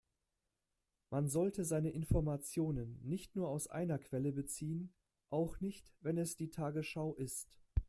Man 1.11 1.27
sollte 1.29 1.63
seine 1.63 1.91
Informationen 1.91 2.99
nicht 3.03 3.35
nur 3.35 3.49
aus 3.49 3.67
einer 3.67 3.99
Quelle 3.99 4.31
beziehen, 4.31 4.91
auch 5.29 5.59
nicht 5.59 5.93
wenn 5.99 6.17
es 6.17 6.35
die 6.35 6.49
Tagesschau 6.49 7.13
ist. 7.13 7.59